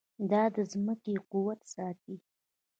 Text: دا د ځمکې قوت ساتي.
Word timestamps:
دا 0.31 0.43
د 0.55 0.57
ځمکې 0.71 1.15
قوت 1.31 1.59
ساتي. 1.73 2.15